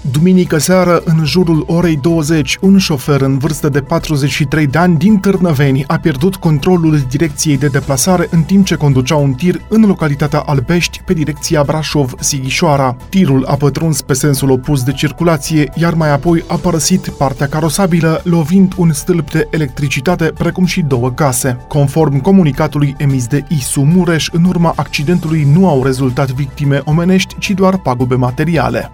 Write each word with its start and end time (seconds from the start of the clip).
Duminică 0.00 0.58
seară, 0.58 1.02
în 1.04 1.24
jurul 1.24 1.64
orei 1.66 1.96
20, 1.96 2.58
un 2.60 2.78
șofer 2.78 3.20
în 3.20 3.38
vârstă 3.38 3.68
de 3.68 3.80
43 3.80 4.66
de 4.66 4.78
ani 4.78 4.96
din 4.96 5.16
Târnăveni 5.16 5.84
a 5.86 5.98
pierdut 5.98 6.36
controlul 6.36 7.00
direcției 7.08 7.58
de 7.58 7.66
deplasare 7.66 8.28
în 8.30 8.42
timp 8.42 8.66
ce 8.66 8.74
conducea 8.74 9.16
un 9.16 9.32
tir 9.32 9.60
în 9.68 9.84
localitatea 9.86 10.38
Albești, 10.38 11.00
pe 11.04 11.12
direcția 11.12 11.62
Brașov-Sighișoara. 11.62 12.96
Tirul 13.08 13.44
a 13.44 13.54
pătruns 13.54 14.02
pe 14.02 14.12
sensul 14.12 14.50
opus 14.50 14.82
de 14.82 14.92
circulație, 14.92 15.72
iar 15.74 15.94
mai 15.94 16.12
apoi 16.12 16.44
a 16.46 16.54
părăsit 16.54 17.08
partea 17.08 17.46
carosabilă, 17.46 18.20
lovind 18.24 18.72
un 18.76 18.92
stâlp 18.92 19.30
de 19.30 19.48
electricitate, 19.50 20.24
precum 20.24 20.64
și 20.64 20.80
două 20.80 21.10
case. 21.10 21.64
Conform 21.68 22.20
comunicatului 22.20 22.94
emis 22.98 23.26
de 23.26 23.44
ISU 23.48 23.80
Mureș, 23.80 24.28
în 24.32 24.44
urma 24.44 24.72
accidentului 24.76 25.48
nu 25.52 25.68
au 25.68 25.84
rezultat 25.84 26.30
victime 26.30 26.80
omenești, 26.84 27.38
ci 27.38 27.50
doar 27.50 27.78
pagube 27.78 28.14
materiale. 28.14 28.90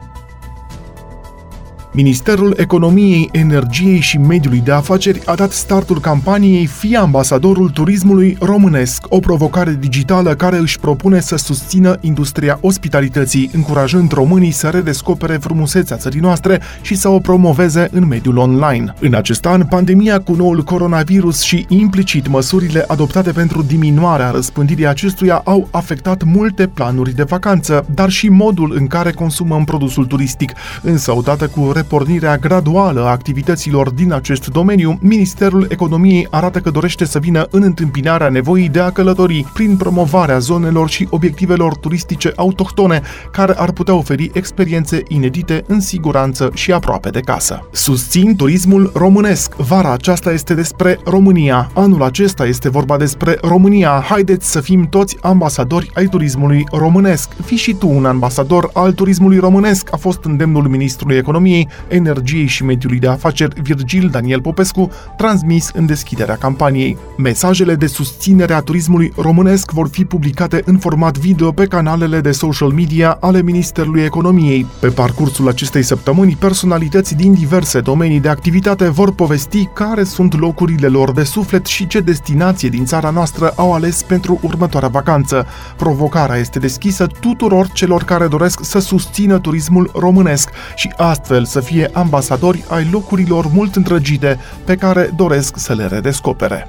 Ministerul 1.96 2.54
Economiei, 2.56 3.28
Energiei 3.32 4.00
și 4.00 4.18
Mediului 4.18 4.60
de 4.60 4.72
Afaceri 4.72 5.20
a 5.24 5.34
dat 5.34 5.50
startul 5.50 6.00
campaniei 6.00 6.66
Fie 6.66 6.96
ambasadorul 6.96 7.68
turismului 7.68 8.36
românesc, 8.40 9.06
o 9.08 9.18
provocare 9.18 9.76
digitală 9.80 10.34
care 10.34 10.56
își 10.56 10.78
propune 10.78 11.20
să 11.20 11.36
susțină 11.36 11.96
industria 12.00 12.58
ospitalității, 12.60 13.50
încurajând 13.52 14.12
românii 14.12 14.50
să 14.50 14.68
redescopere 14.68 15.36
frumusețea 15.36 15.96
țării 15.96 16.20
noastre 16.20 16.60
și 16.80 16.94
să 16.94 17.08
o 17.08 17.18
promoveze 17.18 17.88
în 17.92 18.06
mediul 18.06 18.36
online. 18.36 18.94
În 19.00 19.14
acest 19.14 19.46
an, 19.46 19.64
pandemia 19.64 20.20
cu 20.20 20.32
noul 20.32 20.62
coronavirus 20.62 21.40
și 21.40 21.66
implicit 21.68 22.28
măsurile 22.28 22.84
adoptate 22.86 23.32
pentru 23.32 23.62
diminuarea 23.62 24.30
răspândirii 24.30 24.86
acestuia 24.86 25.40
au 25.44 25.68
afectat 25.70 26.22
multe 26.22 26.66
planuri 26.66 27.14
de 27.14 27.22
vacanță, 27.22 27.86
dar 27.94 28.10
și 28.10 28.28
modul 28.28 28.74
în 28.78 28.86
care 28.86 29.10
consumăm 29.10 29.64
produsul 29.64 30.04
turistic, 30.06 30.52
însă 30.82 31.16
odată 31.16 31.46
cu 31.46 31.72
repornirea 31.84 32.36
graduală 32.36 33.00
a 33.00 33.10
activităților 33.10 33.90
din 33.90 34.12
acest 34.12 34.48
domeniu, 34.48 34.98
Ministerul 35.00 35.66
Economiei 35.68 36.26
arată 36.30 36.58
că 36.58 36.70
dorește 36.70 37.04
să 37.04 37.18
vină 37.18 37.46
în 37.50 37.62
întâmpinarea 37.62 38.28
nevoii 38.28 38.68
de 38.68 38.80
a 38.80 38.90
călători 38.90 39.46
prin 39.54 39.76
promovarea 39.76 40.38
zonelor 40.38 40.88
și 40.88 41.06
obiectivelor 41.10 41.76
turistice 41.76 42.32
autohtone 42.36 43.02
care 43.32 43.52
ar 43.56 43.72
putea 43.72 43.94
oferi 43.94 44.30
experiențe 44.34 45.02
inedite 45.08 45.64
în 45.66 45.80
siguranță 45.80 46.50
și 46.54 46.72
aproape 46.72 47.10
de 47.10 47.20
casă. 47.20 47.68
Susțin 47.70 48.36
turismul 48.36 48.92
românesc. 48.94 49.54
Vara 49.54 49.92
aceasta 49.92 50.32
este 50.32 50.54
despre 50.54 50.98
România. 51.04 51.70
Anul 51.74 52.02
acesta 52.02 52.46
este 52.46 52.68
vorba 52.68 52.96
despre 52.96 53.38
România. 53.42 54.04
Haideți 54.08 54.50
să 54.50 54.60
fim 54.60 54.88
toți 54.88 55.16
ambasadori 55.20 55.90
ai 55.94 56.06
turismului 56.06 56.66
românesc. 56.72 57.28
Fii 57.44 57.56
și 57.56 57.74
tu 57.74 57.88
un 57.88 58.04
ambasador 58.04 58.70
al 58.72 58.92
turismului 58.92 59.38
românesc, 59.38 59.88
a 59.92 59.96
fost 59.96 60.24
îndemnul 60.24 60.68
ministrului 60.68 61.16
economiei 61.16 61.68
Energiei 61.88 62.46
și 62.46 62.64
Mediului 62.64 62.98
de 62.98 63.08
Afaceri 63.08 63.60
Virgil 63.62 64.08
Daniel 64.08 64.40
Popescu, 64.40 64.90
transmis 65.16 65.70
în 65.74 65.86
deschiderea 65.86 66.36
campaniei. 66.36 66.96
Mesajele 67.16 67.74
de 67.74 67.86
susținere 67.86 68.54
a 68.54 68.60
turismului 68.60 69.12
românesc 69.16 69.70
vor 69.70 69.88
fi 69.88 70.04
publicate 70.04 70.62
în 70.64 70.78
format 70.78 71.18
video 71.18 71.52
pe 71.52 71.66
canalele 71.66 72.20
de 72.20 72.30
social 72.32 72.68
media 72.68 73.16
ale 73.20 73.42
Ministerului 73.42 74.02
Economiei. 74.02 74.66
Pe 74.80 74.88
parcursul 74.88 75.48
acestei 75.48 75.82
săptămâni, 75.82 76.36
personalități 76.38 77.14
din 77.14 77.34
diverse 77.34 77.80
domenii 77.80 78.20
de 78.20 78.28
activitate 78.28 78.88
vor 78.88 79.12
povesti 79.12 79.64
care 79.64 80.04
sunt 80.04 80.38
locurile 80.38 80.86
lor 80.86 81.12
de 81.12 81.22
suflet 81.22 81.66
și 81.66 81.86
ce 81.86 82.00
destinație 82.00 82.68
din 82.68 82.84
țara 82.84 83.10
noastră 83.10 83.52
au 83.56 83.72
ales 83.72 84.02
pentru 84.02 84.38
următoarea 84.42 84.88
vacanță. 84.88 85.46
Provocarea 85.76 86.36
este 86.36 86.58
deschisă 86.58 87.06
tuturor 87.20 87.68
celor 87.72 88.02
care 88.02 88.26
doresc 88.26 88.64
să 88.64 88.78
susțină 88.78 89.38
turismul 89.38 89.90
românesc 89.94 90.50
și 90.76 90.92
astfel 90.96 91.44
să 91.44 91.60
fie 91.64 91.90
ambasadori 91.92 92.64
ai 92.68 92.88
locurilor 92.92 93.46
mult 93.52 93.76
întrăgite 93.76 94.38
pe 94.64 94.76
care 94.76 95.10
doresc 95.16 95.58
să 95.58 95.74
le 95.74 95.86
redescopere. 95.86 96.66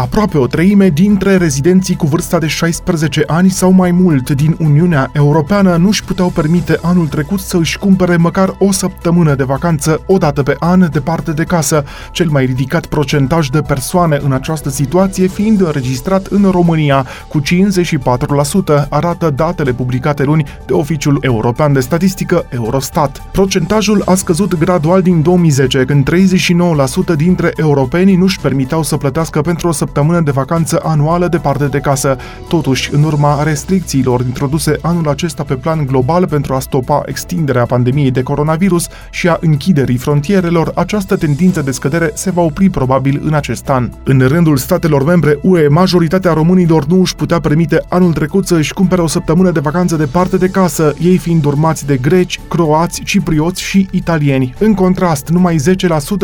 Aproape 0.00 0.38
o 0.38 0.46
treime 0.46 0.88
dintre 0.88 1.36
rezidenții 1.36 1.96
cu 1.96 2.06
vârsta 2.06 2.38
de 2.38 2.46
16 2.46 3.22
ani 3.26 3.50
sau 3.50 3.70
mai 3.70 3.90
mult 3.90 4.30
din 4.30 4.56
Uniunea 4.58 5.10
Europeană 5.12 5.76
nu 5.76 5.88
își 5.88 6.04
puteau 6.04 6.28
permite 6.28 6.78
anul 6.82 7.06
trecut 7.06 7.40
să 7.40 7.56
își 7.56 7.78
cumpere 7.78 8.16
măcar 8.16 8.54
o 8.58 8.72
săptămână 8.72 9.34
de 9.34 9.44
vacanță 9.44 10.02
o 10.06 10.18
dată 10.18 10.42
pe 10.42 10.56
an 10.58 10.88
departe 10.92 11.32
de 11.32 11.44
casă, 11.44 11.84
cel 12.12 12.28
mai 12.28 12.44
ridicat 12.44 12.86
procentaj 12.86 13.48
de 13.48 13.60
persoane 13.60 14.20
în 14.22 14.32
această 14.32 14.70
situație 14.70 15.26
fiind 15.26 15.60
înregistrat 15.60 16.26
în 16.26 16.50
România 16.50 17.06
cu 17.28 17.40
54%, 17.40 18.88
arată 18.88 19.30
datele 19.30 19.72
publicate 19.72 20.24
luni 20.24 20.44
de 20.66 20.72
Oficiul 20.72 21.18
European 21.20 21.72
de 21.72 21.80
Statistică 21.80 22.46
Eurostat. 22.48 23.22
Procentajul 23.32 24.02
a 24.06 24.14
scăzut 24.14 24.58
gradual 24.58 25.02
din 25.02 25.22
2010, 25.22 25.84
când 25.84 26.10
39% 27.12 27.16
dintre 27.16 27.52
europeni 27.56 28.14
nu 28.14 28.24
își 28.24 28.40
permiteau 28.40 28.82
să 28.82 28.96
plătească 28.96 29.40
pentru 29.40 29.68
o 29.68 29.70
săptămână 29.70 29.88
de 30.24 30.30
vacanță 30.30 30.80
anuală 30.82 31.28
departe 31.28 31.64
de 31.64 31.78
casă. 31.78 32.16
Totuși, 32.48 32.94
în 32.94 33.02
urma 33.02 33.42
restricțiilor 33.42 34.20
introduse 34.20 34.78
anul 34.82 35.08
acesta 35.08 35.42
pe 35.42 35.54
plan 35.54 35.86
global 35.86 36.26
pentru 36.26 36.54
a 36.54 36.58
stopa 36.58 37.02
extinderea 37.06 37.66
pandemiei 37.66 38.10
de 38.10 38.22
coronavirus 38.22 38.88
și 39.10 39.28
a 39.28 39.38
închiderii 39.40 39.96
frontierelor, 39.96 40.72
această 40.74 41.16
tendință 41.16 41.62
de 41.62 41.70
scădere 41.70 42.10
se 42.14 42.30
va 42.30 42.42
opri 42.42 42.70
probabil 42.70 43.20
în 43.24 43.34
acest 43.34 43.68
an. 43.68 43.90
În 44.04 44.18
rândul 44.18 44.56
statelor 44.56 45.04
membre 45.04 45.38
UE, 45.42 45.68
majoritatea 45.68 46.32
românilor 46.32 46.86
nu 46.86 47.00
își 47.00 47.16
putea 47.16 47.40
permite 47.40 47.82
anul 47.88 48.12
trecut 48.12 48.46
să 48.46 48.54
își 48.54 48.72
cumpere 48.72 49.02
o 49.02 49.06
săptămână 49.06 49.50
de 49.50 49.60
vacanță 49.60 49.96
departe 49.96 50.36
de 50.36 50.48
casă, 50.48 50.94
ei 51.00 51.16
fiind 51.16 51.44
urmați 51.44 51.86
de 51.86 51.96
greci, 51.96 52.40
croați, 52.48 53.02
ciprioți 53.02 53.62
și 53.62 53.88
italieni. 53.90 54.54
În 54.58 54.74
contrast, 54.74 55.28
numai 55.28 55.56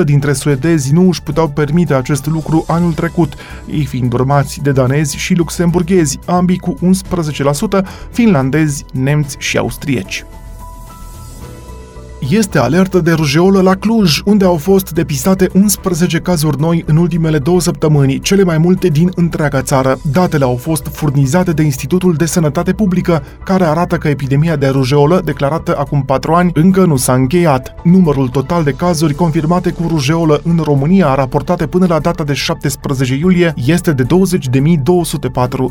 10% 0.02 0.04
dintre 0.04 0.32
suedezi 0.32 0.92
nu 0.92 1.08
își 1.08 1.22
puteau 1.22 1.48
permite 1.48 1.94
acest 1.94 2.26
lucru 2.26 2.64
anul 2.66 2.92
trecut, 2.92 3.34
ei 3.66 3.84
fiind 3.84 4.12
urmați 4.12 4.60
de 4.62 4.72
danezi 4.72 5.16
și 5.16 5.34
luxemburghezi, 5.34 6.18
ambii 6.26 6.58
cu 6.58 6.78
11%, 7.78 7.84
finlandezi, 8.10 8.84
nemți 8.92 9.36
și 9.38 9.58
austrieci 9.58 10.24
este 12.28 12.58
alertă 12.58 13.00
de 13.00 13.12
rujeolă 13.12 13.60
la 13.60 13.74
Cluj, 13.74 14.20
unde 14.24 14.44
au 14.44 14.56
fost 14.56 14.92
depistate 14.92 15.48
11 15.54 16.18
cazuri 16.18 16.60
noi 16.60 16.84
în 16.86 16.96
ultimele 16.96 17.38
două 17.38 17.60
săptămâni, 17.60 18.20
cele 18.20 18.42
mai 18.42 18.58
multe 18.58 18.88
din 18.88 19.10
întreaga 19.14 19.62
țară. 19.62 19.98
Datele 20.12 20.44
au 20.44 20.56
fost 20.56 20.86
furnizate 20.92 21.52
de 21.52 21.62
Institutul 21.62 22.14
de 22.14 22.26
Sănătate 22.26 22.72
Publică, 22.72 23.22
care 23.44 23.64
arată 23.64 23.96
că 23.96 24.08
epidemia 24.08 24.56
de 24.56 24.66
rujeolă, 24.66 25.22
declarată 25.24 25.76
acum 25.78 26.02
4 26.02 26.32
ani, 26.32 26.50
încă 26.54 26.84
nu 26.84 26.96
s-a 26.96 27.12
încheiat. 27.12 27.74
Numărul 27.84 28.28
total 28.28 28.64
de 28.64 28.70
cazuri 28.72 29.14
confirmate 29.14 29.70
cu 29.70 29.84
rujeolă 29.88 30.40
în 30.44 30.60
România, 30.64 31.14
raportate 31.14 31.66
până 31.66 31.86
la 31.88 31.98
data 31.98 32.24
de 32.24 32.32
17 32.32 33.14
iulie, 33.14 33.54
este 33.56 33.92
de 33.92 34.02
20.204, 34.02 34.08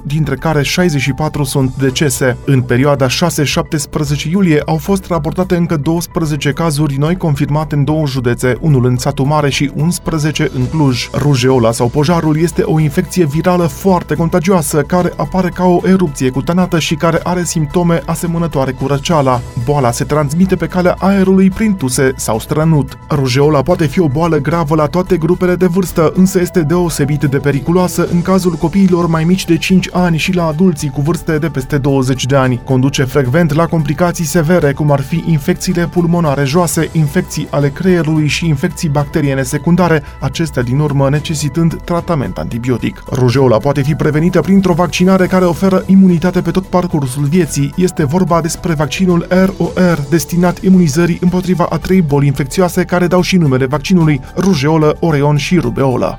dintre 0.03 0.35
care 0.35 0.63
64 0.63 1.43
sunt 1.43 1.75
decese. 1.75 2.37
În 2.45 2.61
perioada 2.61 3.07
6-17 3.07 3.09
iulie 4.31 4.61
au 4.65 4.77
fost 4.77 5.05
raportate 5.05 5.55
încă 5.55 5.77
12 5.77 6.34
11 6.35 6.63
cazuri 6.63 6.97
noi 6.97 7.17
confirmate 7.17 7.75
în 7.75 7.83
două 7.83 8.07
județe, 8.07 8.57
unul 8.59 8.85
în 8.85 8.97
Satu 8.97 9.23
Mare 9.23 9.49
și 9.49 9.71
11 9.75 10.49
în 10.55 10.65
Cluj. 10.65 11.09
Rujeola 11.13 11.71
sau 11.71 11.87
pojarul 11.87 12.37
este 12.37 12.61
o 12.61 12.79
infecție 12.79 13.25
virală 13.25 13.63
foarte 13.63 14.15
contagioasă 14.15 14.81
care 14.81 15.13
apare 15.15 15.49
ca 15.49 15.65
o 15.65 15.79
erupție 15.83 16.29
cutanată 16.29 16.79
și 16.79 16.95
care 16.95 17.19
are 17.23 17.43
simptome 17.43 18.01
asemănătoare 18.05 18.71
cu 18.71 18.87
răceala. 18.87 19.41
Boala 19.65 19.91
se 19.91 20.03
transmite 20.03 20.55
pe 20.55 20.67
calea 20.67 20.95
aerului 20.99 21.49
prin 21.49 21.75
tuse 21.75 22.13
sau 22.15 22.39
strănut. 22.39 22.97
Rujeola 23.09 23.61
poate 23.61 23.85
fi 23.85 23.99
o 23.99 24.07
boală 24.07 24.37
gravă 24.37 24.75
la 24.75 24.85
toate 24.85 25.17
grupele 25.17 25.55
de 25.55 25.65
vârstă, 25.65 26.11
însă 26.15 26.39
este 26.39 26.61
deosebit 26.61 27.23
de 27.23 27.37
periculoasă 27.37 28.07
în 28.11 28.21
cazul 28.21 28.53
copiilor 28.53 29.07
mai 29.07 29.23
mici 29.23 29.45
de 29.45 29.57
5 29.57 29.89
ani 29.91 30.17
și 30.17 30.33
la 30.33 30.45
adulții 30.45 30.89
cu 30.89 31.01
vârste 31.01 31.37
de 31.37 31.47
peste 31.47 31.77
20 31.77 32.25
de 32.25 32.35
ani. 32.35 32.61
Conduce 32.63 33.03
frecvent 33.03 33.53
la 33.53 33.67
complicații 33.67 34.25
severe, 34.25 34.73
cum 34.73 34.91
ar 34.91 35.01
fi 35.01 35.23
infecțiile 35.27 35.87
pulmonare 35.87 36.23
pulmonare 36.25 36.49
joase, 36.49 36.89
infecții 36.91 37.47
ale 37.49 37.69
creierului 37.69 38.27
și 38.27 38.47
infecții 38.47 38.89
bacteriene 38.89 39.43
secundare, 39.43 40.03
acestea 40.19 40.61
din 40.61 40.79
urmă 40.79 41.09
necesitând 41.09 41.81
tratament 41.83 42.37
antibiotic. 42.37 43.03
Rujeola 43.11 43.57
poate 43.57 43.81
fi 43.81 43.95
prevenită 43.95 44.41
printr-o 44.41 44.73
vaccinare 44.73 45.27
care 45.27 45.45
oferă 45.45 45.83
imunitate 45.85 46.41
pe 46.41 46.51
tot 46.51 46.65
parcursul 46.65 47.23
vieții. 47.23 47.73
Este 47.75 48.05
vorba 48.05 48.41
despre 48.41 48.73
vaccinul 48.73 49.27
ROR, 49.29 50.05
destinat 50.09 50.61
imunizării 50.61 51.19
împotriva 51.21 51.65
a 51.69 51.77
trei 51.77 52.01
boli 52.01 52.27
infecțioase 52.27 52.83
care 52.83 53.07
dau 53.07 53.21
și 53.21 53.37
numele 53.37 53.65
vaccinului, 53.65 54.21
rujeolă, 54.37 54.97
oreon 54.99 55.37
și 55.37 55.59
rubeolă. 55.59 56.17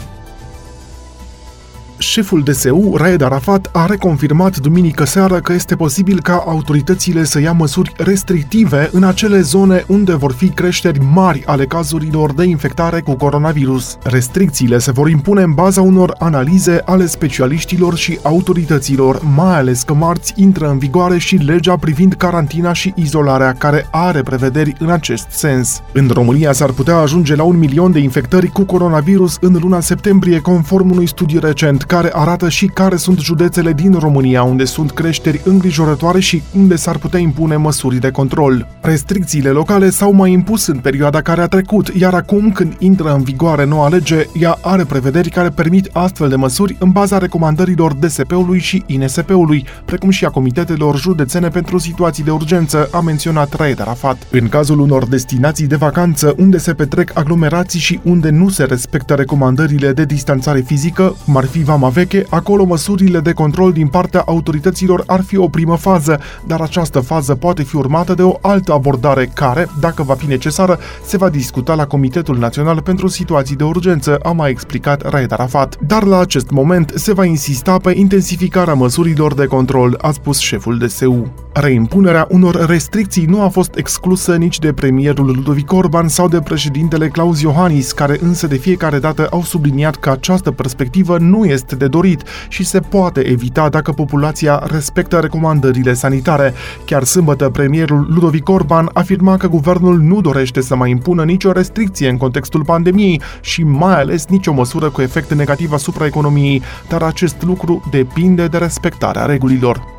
Șeful 2.06 2.42
DSU, 2.42 2.94
Raed 2.96 3.22
Arafat, 3.22 3.70
a 3.72 3.86
reconfirmat 3.86 4.56
duminică 4.56 5.04
seară 5.04 5.40
că 5.40 5.52
este 5.52 5.76
posibil 5.76 6.20
ca 6.20 6.44
autoritățile 6.46 7.24
să 7.24 7.40
ia 7.40 7.52
măsuri 7.52 7.92
restrictive 7.96 8.88
în 8.92 9.02
acele 9.02 9.40
zone 9.40 9.84
unde 9.86 10.14
vor 10.14 10.32
fi 10.32 10.48
creșteri 10.48 11.00
mari 11.12 11.42
ale 11.46 11.64
cazurilor 11.64 12.32
de 12.32 12.44
infectare 12.44 13.00
cu 13.00 13.14
coronavirus. 13.14 13.98
Restricțiile 14.02 14.78
se 14.78 14.90
vor 14.90 15.08
impune 15.08 15.42
în 15.42 15.52
baza 15.52 15.80
unor 15.80 16.14
analize 16.18 16.82
ale 16.84 17.06
specialiștilor 17.06 17.96
și 17.96 18.18
autorităților, 18.22 19.20
mai 19.34 19.56
ales 19.56 19.82
că 19.82 19.94
marți 19.94 20.32
intră 20.36 20.68
în 20.68 20.78
vigoare 20.78 21.18
și 21.18 21.36
legea 21.36 21.76
privind 21.76 22.12
carantina 22.12 22.72
și 22.72 22.92
izolarea, 22.96 23.52
care 23.52 23.86
are 23.90 24.22
prevederi 24.22 24.74
în 24.78 24.90
acest 24.90 25.26
sens. 25.30 25.82
În 25.92 26.10
România 26.12 26.52
s-ar 26.52 26.70
putea 26.70 26.96
ajunge 26.96 27.34
la 27.34 27.42
un 27.42 27.58
milion 27.58 27.92
de 27.92 27.98
infectări 27.98 28.46
cu 28.48 28.62
coronavirus 28.62 29.36
în 29.40 29.58
luna 29.60 29.80
septembrie, 29.80 30.40
conform 30.40 30.90
unui 30.90 31.06
studiu 31.06 31.40
recent 31.40 31.82
care 31.96 32.10
arată 32.12 32.48
și 32.48 32.66
care 32.66 32.96
sunt 32.96 33.18
județele 33.18 33.72
din 33.72 33.92
România 33.92 34.42
unde 34.42 34.64
sunt 34.64 34.90
creșteri 34.90 35.40
îngrijorătoare 35.44 36.20
și 36.20 36.42
unde 36.56 36.76
s-ar 36.76 36.98
putea 36.98 37.20
impune 37.20 37.56
măsuri 37.56 37.98
de 37.98 38.10
control. 38.10 38.68
Restricțiile 38.80 39.48
locale 39.48 39.90
s-au 39.90 40.12
mai 40.12 40.32
impus 40.32 40.66
în 40.66 40.78
perioada 40.78 41.20
care 41.20 41.40
a 41.40 41.46
trecut, 41.46 41.88
iar 41.88 42.14
acum, 42.14 42.52
când 42.52 42.76
intră 42.78 43.14
în 43.14 43.22
vigoare 43.22 43.64
noua 43.64 43.88
lege, 43.88 44.26
ea 44.40 44.58
are 44.60 44.84
prevederi 44.84 45.30
care 45.30 45.48
permit 45.48 45.90
astfel 45.92 46.28
de 46.28 46.36
măsuri 46.36 46.76
în 46.78 46.90
baza 46.90 47.18
recomandărilor 47.18 47.94
DSP-ului 47.94 48.58
și 48.58 48.82
INSP-ului, 48.86 49.66
precum 49.84 50.10
și 50.10 50.24
a 50.24 50.28
comitetelor 50.28 50.98
județene 50.98 51.48
pentru 51.48 51.78
situații 51.78 52.24
de 52.24 52.30
urgență, 52.30 52.88
a 52.92 53.00
menționat 53.00 53.52
Raed 53.52 53.80
Arafat. 53.80 54.16
În 54.30 54.48
cazul 54.48 54.78
unor 54.78 55.06
destinații 55.06 55.66
de 55.66 55.76
vacanță 55.76 56.34
unde 56.38 56.58
se 56.58 56.74
petrec 56.74 57.10
aglomerații 57.18 57.80
și 57.80 58.00
unde 58.02 58.30
nu 58.30 58.48
se 58.48 58.64
respectă 58.64 59.14
recomandările 59.14 59.92
de 59.92 60.04
distanțare 60.04 60.60
fizică, 60.60 61.16
cum 61.24 61.36
ar 61.36 61.44
fi 61.44 61.62
Vama 61.62 61.85
Veche, 61.88 62.26
acolo 62.30 62.64
măsurile 62.64 63.20
de 63.20 63.32
control 63.32 63.72
din 63.72 63.86
partea 63.86 64.22
autorităților 64.26 65.02
ar 65.06 65.22
fi 65.22 65.36
o 65.36 65.48
primă 65.48 65.76
fază, 65.76 66.20
dar 66.46 66.60
această 66.60 67.00
fază 67.00 67.34
poate 67.34 67.62
fi 67.62 67.76
urmată 67.76 68.14
de 68.14 68.22
o 68.22 68.38
altă 68.40 68.72
abordare 68.72 69.30
care, 69.34 69.68
dacă 69.80 70.02
va 70.02 70.14
fi 70.14 70.26
necesară, 70.26 70.78
se 71.04 71.16
va 71.16 71.28
discuta 71.28 71.74
la 71.74 71.86
Comitetul 71.86 72.38
Național 72.38 72.80
pentru 72.80 73.06
Situații 73.06 73.56
de 73.56 73.64
Urgență, 73.64 74.18
a 74.22 74.32
mai 74.32 74.50
explicat 74.50 75.10
Raed 75.10 75.32
Arafat. 75.32 75.76
Dar 75.86 76.02
la 76.02 76.18
acest 76.18 76.50
moment 76.50 76.92
se 76.94 77.12
va 77.12 77.24
insista 77.24 77.76
pe 77.76 77.92
intensificarea 77.96 78.74
măsurilor 78.74 79.34
de 79.34 79.44
control, 79.46 79.98
a 80.00 80.10
spus 80.10 80.38
șeful 80.38 80.78
DSU. 80.78 81.32
Reimpunerea 81.52 82.26
unor 82.30 82.66
restricții 82.66 83.24
nu 83.24 83.42
a 83.42 83.48
fost 83.48 83.74
exclusă 83.74 84.36
nici 84.36 84.58
de 84.58 84.72
premierul 84.72 85.26
Ludovic 85.26 85.72
Orban 85.72 86.08
sau 86.08 86.28
de 86.28 86.40
președintele 86.40 87.08
Claus 87.08 87.40
Iohannis, 87.40 87.92
care 87.92 88.18
însă 88.22 88.46
de 88.46 88.56
fiecare 88.56 88.98
dată 88.98 89.26
au 89.30 89.42
subliniat 89.42 89.96
că 89.96 90.10
această 90.10 90.50
perspectivă 90.50 91.18
nu 91.18 91.44
este 91.44 91.75
de 91.76 91.86
dorit 91.86 92.22
și 92.48 92.64
se 92.64 92.80
poate 92.80 93.20
evita 93.20 93.68
dacă 93.68 93.92
populația 93.92 94.62
respectă 94.70 95.18
recomandările 95.18 95.94
sanitare. 95.94 96.54
Chiar 96.84 97.04
sâmbătă, 97.04 97.48
premierul 97.48 98.06
Ludovic 98.10 98.48
Orban 98.48 98.90
afirma 98.92 99.36
că 99.36 99.48
guvernul 99.48 99.98
nu 99.98 100.20
dorește 100.20 100.60
să 100.60 100.76
mai 100.76 100.90
impună 100.90 101.24
nicio 101.24 101.52
restricție 101.52 102.08
în 102.08 102.16
contextul 102.16 102.64
pandemiei 102.64 103.20
și 103.40 103.62
mai 103.62 104.00
ales 104.00 104.26
nicio 104.26 104.52
măsură 104.52 104.90
cu 104.90 105.02
efect 105.02 105.32
negativ 105.32 105.72
asupra 105.72 106.06
economiei, 106.06 106.62
dar 106.88 107.02
acest 107.02 107.42
lucru 107.42 107.82
depinde 107.90 108.46
de 108.46 108.58
respectarea 108.58 109.24
regulilor. 109.24 109.95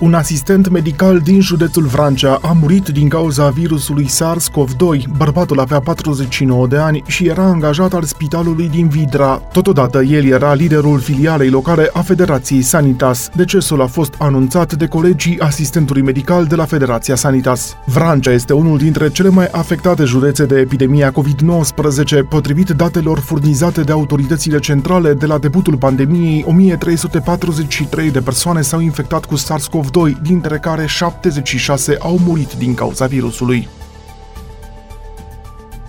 Un 0.00 0.14
asistent 0.14 0.68
medical 0.68 1.18
din 1.18 1.40
județul 1.40 1.86
Vrancea 1.86 2.38
a 2.42 2.52
murit 2.60 2.88
din 2.88 3.08
cauza 3.08 3.48
virusului 3.48 4.08
SARS-CoV-2. 4.08 5.16
Bărbatul 5.16 5.60
avea 5.60 5.80
49 5.80 6.66
de 6.66 6.76
ani 6.76 7.02
și 7.06 7.26
era 7.26 7.42
angajat 7.42 7.92
al 7.92 8.02
spitalului 8.02 8.68
din 8.68 8.88
Vidra. 8.88 9.42
Totodată, 9.52 10.02
el 10.02 10.24
era 10.24 10.54
liderul 10.54 10.98
filialei 10.98 11.48
locale 11.48 11.90
a 11.92 12.00
Federației 12.00 12.62
Sanitas. 12.62 13.30
Decesul 13.34 13.82
a 13.82 13.86
fost 13.86 14.14
anunțat 14.18 14.74
de 14.74 14.86
colegii 14.86 15.40
asistentului 15.40 16.02
medical 16.02 16.44
de 16.44 16.54
la 16.54 16.64
Federația 16.64 17.14
Sanitas. 17.14 17.76
Vrancea 17.84 18.32
este 18.32 18.52
unul 18.52 18.78
dintre 18.78 19.10
cele 19.10 19.28
mai 19.28 19.48
afectate 19.50 20.04
județe 20.04 20.44
de 20.44 20.58
epidemia 20.58 21.12
COVID-19, 21.12 22.28
potrivit 22.28 22.68
datelor 22.68 23.18
furnizate 23.18 23.80
de 23.80 23.92
autoritățile 23.92 24.58
centrale 24.58 25.12
de 25.14 25.26
la 25.26 25.38
debutul 25.38 25.76
pandemiei, 25.76 26.44
1343 26.46 28.10
de 28.10 28.20
persoane 28.20 28.60
s-au 28.60 28.80
infectat 28.80 29.24
cu 29.24 29.36
SARS-CoV-2 29.36 29.88
SARS-CoV-2, 29.90 30.22
dintre 30.22 30.58
care 30.58 30.86
76 30.86 31.96
au 32.00 32.18
murit 32.18 32.52
din 32.52 32.74
cauza 32.74 33.06
virusului. 33.06 33.68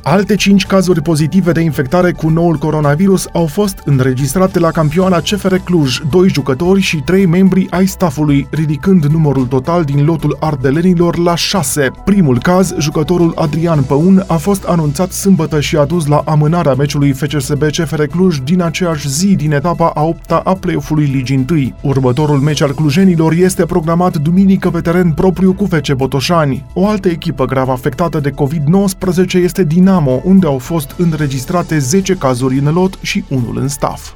Alte 0.03 0.35
5 0.35 0.65
cazuri 0.65 1.01
pozitive 1.01 1.51
de 1.51 1.61
infectare 1.61 2.11
cu 2.11 2.29
noul 2.29 2.55
coronavirus 2.55 3.27
au 3.33 3.45
fost 3.45 3.81
înregistrate 3.85 4.59
la 4.59 4.71
campioana 4.71 5.19
CFR 5.19 5.55
Cluj, 5.55 5.99
doi 6.09 6.29
jucători 6.29 6.81
și 6.81 6.97
trei 6.97 7.25
membri 7.25 7.67
ai 7.69 7.85
staffului, 7.85 8.47
ridicând 8.51 9.05
numărul 9.05 9.45
total 9.45 9.83
din 9.83 10.05
lotul 10.05 10.37
ardelenilor 10.39 11.17
la 11.17 11.35
6. 11.35 11.91
Primul 12.05 12.39
caz, 12.39 12.75
jucătorul 12.79 13.33
Adrian 13.35 13.83
Păun, 13.83 14.23
a 14.27 14.35
fost 14.35 14.63
anunțat 14.63 15.11
sâmbătă 15.11 15.59
și 15.59 15.77
a 15.77 15.85
dus 15.85 16.05
la 16.07 16.21
amânarea 16.25 16.73
meciului 16.73 17.11
FCSB 17.11 17.63
CFR 17.63 18.03
Cluj 18.03 18.37
din 18.37 18.61
aceeași 18.61 19.09
zi 19.09 19.35
din 19.35 19.51
etapa 19.51 19.91
a 19.95 20.01
8 20.01 20.31
a 20.31 20.57
play-off-ului 20.59 21.05
Ligii 21.05 21.45
1. 21.49 21.75
Următorul 21.81 22.39
meci 22.39 22.61
al 22.61 22.73
clujenilor 22.73 23.33
este 23.33 23.65
programat 23.65 24.17
duminică 24.17 24.69
pe 24.69 24.81
teren 24.81 25.11
propriu 25.11 25.53
cu 25.53 25.65
FC 25.65 25.93
Botoșani. 25.93 26.65
O 26.73 26.87
altă 26.87 27.07
echipă 27.07 27.45
grav 27.45 27.69
afectată 27.69 28.19
de 28.19 28.31
COVID-19 28.31 29.33
este 29.33 29.63
din 29.63 29.89
Dinamo, 29.91 30.21
unde 30.23 30.45
au 30.45 30.57
fost 30.57 30.95
înregistrate 30.97 31.79
10 31.79 32.15
cazuri 32.15 32.57
în 32.57 32.73
lot 32.73 32.97
și 33.01 33.23
unul 33.29 33.57
în 33.57 33.67
staff. 33.67 34.13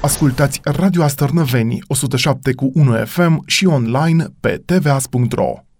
Ascultați 0.00 0.60
Radio 0.62 1.02
Astărnăveni 1.02 1.78
107 1.86 2.52
cu 2.54 2.70
1 2.74 2.92
FM 3.04 3.42
și 3.46 3.66
online 3.66 4.26
pe 4.40 4.62
tvas.ro. 4.64 5.71